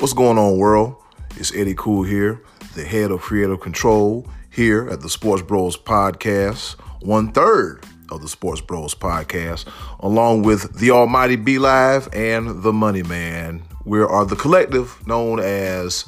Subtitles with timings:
[0.00, 0.94] What's going on, world?
[1.38, 2.40] It's Eddie Cool here,
[2.76, 8.28] the head of creative control here at the Sports Bros Podcast, one third of the
[8.28, 9.66] Sports Bros Podcast,
[9.98, 13.64] along with the Almighty B Live and the Money Man.
[13.84, 16.04] We are the collective known as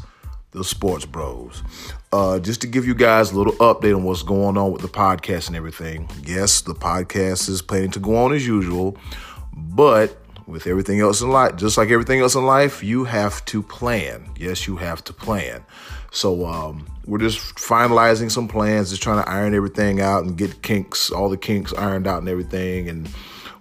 [0.53, 1.65] the Sports Bros.
[2.13, 4.89] Uh, just to give you guys a little update on what's going on with the
[4.89, 6.09] podcast and everything.
[6.25, 8.97] Yes, the podcast is planning to go on as usual,
[9.53, 10.17] but
[10.51, 14.31] with everything else in life, just like everything else in life, you have to plan.
[14.37, 15.65] Yes, you have to plan.
[16.11, 20.63] So um, we're just finalizing some plans, just trying to iron everything out and get
[20.63, 22.89] kinks, all the kinks ironed out and everything.
[22.89, 23.09] And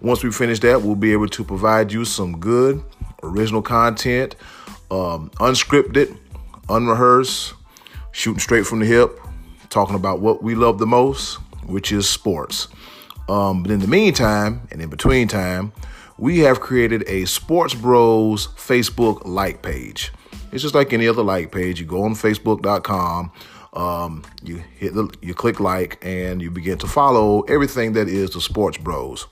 [0.00, 2.82] once we finish that, we'll be able to provide you some good
[3.22, 4.34] original content,
[4.90, 6.16] um, unscripted,
[6.68, 7.54] unrehearsed,
[8.12, 9.18] shooting straight from the hip,
[9.68, 12.68] talking about what we love the most, which is sports.
[13.28, 15.72] Um, but in the meantime, and in between time,
[16.20, 20.12] we have created a Sports Bros Facebook like page.
[20.52, 21.80] It's just like any other like page.
[21.80, 23.32] You go on Facebook.com,
[23.72, 28.30] um, you hit the, you click like, and you begin to follow everything that is
[28.30, 29.28] the Sports Bros.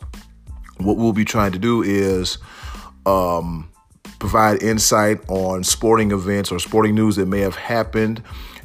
[0.78, 2.38] What we'll be trying to do is
[3.04, 3.70] um,
[4.18, 8.22] provide insight on sporting events or sporting news that may have happened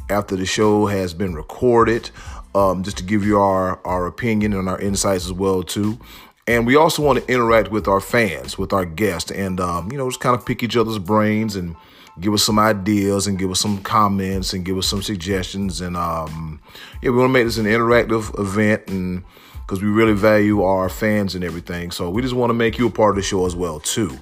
[0.09, 2.09] after the show has been recorded.
[2.55, 5.97] Um, just to give you our our opinion and our insights as well too.
[6.45, 9.97] And we also want to interact with our fans, with our guests, and um, you
[9.97, 11.75] know, just kind of pick each other's brains and
[12.19, 15.79] give us some ideas and give us some comments and give us some suggestions.
[15.79, 16.59] And um,
[17.01, 19.23] yeah, we want to make this an interactive event, and
[19.61, 22.87] because we really value our fans and everything, so we just want to make you
[22.87, 24.17] a part of the show as well too.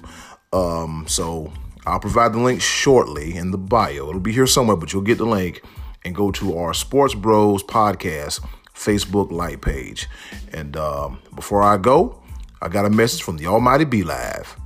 [0.52, 1.52] Um, so
[1.86, 4.08] I'll provide the link shortly in the bio.
[4.08, 5.60] It'll be here somewhere, but you'll get the link
[6.04, 10.08] and go to our Sports Bros podcast Facebook like page.
[10.52, 12.22] And um, before I go,
[12.60, 14.56] I got a message from the Almighty B Live.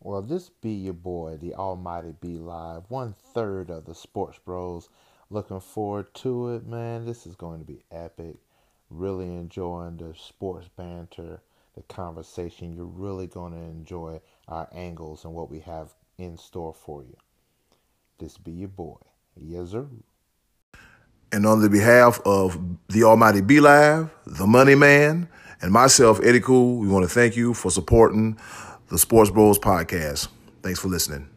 [0.00, 4.88] Well, this be your boy, the Almighty B Live, one third of the Sports Bros.
[5.30, 7.06] Looking forward to it, man.
[7.06, 8.36] This is going to be epic.
[8.90, 11.40] Really enjoying the sports banter,
[11.74, 12.74] the conversation.
[12.74, 17.16] You're really going to enjoy our angles and what we have in store for you.
[18.18, 18.98] This be your boy.
[19.40, 19.86] Yes, sir.
[21.32, 22.58] And on the behalf of
[22.88, 25.28] the Almighty B Live, the Money Man,
[25.60, 28.38] and myself, Eddie Cool, we want to thank you for supporting
[28.88, 30.28] the Sports Bros podcast.
[30.62, 31.33] Thanks for listening.